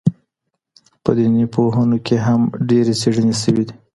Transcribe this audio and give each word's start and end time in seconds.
په 1.03 1.11
دیني 1.17 1.45
پوهنو 1.53 1.97
کي 2.05 2.15
هم 2.25 2.41
ډېرې 2.69 2.93
څېړني 3.01 3.35
سوي 3.43 3.63
دي. 3.67 3.75